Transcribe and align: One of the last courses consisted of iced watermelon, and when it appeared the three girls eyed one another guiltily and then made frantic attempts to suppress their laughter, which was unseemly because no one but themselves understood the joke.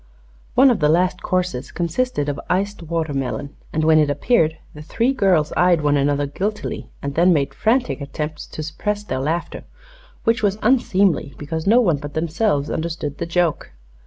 One 0.55 0.71
of 0.71 0.79
the 0.79 0.89
last 0.89 1.21
courses 1.21 1.71
consisted 1.71 2.27
of 2.27 2.39
iced 2.49 2.81
watermelon, 2.81 3.55
and 3.71 3.83
when 3.83 3.99
it 3.99 4.09
appeared 4.09 4.57
the 4.73 4.81
three 4.81 5.13
girls 5.13 5.53
eyed 5.55 5.81
one 5.81 5.95
another 5.95 6.25
guiltily 6.25 6.89
and 7.03 7.13
then 7.13 7.31
made 7.31 7.53
frantic 7.53 8.01
attempts 8.01 8.47
to 8.47 8.63
suppress 8.63 9.03
their 9.03 9.19
laughter, 9.19 9.63
which 10.23 10.41
was 10.41 10.57
unseemly 10.63 11.35
because 11.37 11.67
no 11.67 11.81
one 11.81 11.97
but 11.97 12.15
themselves 12.15 12.71
understood 12.71 13.19
the 13.19 13.27
joke. 13.27 13.73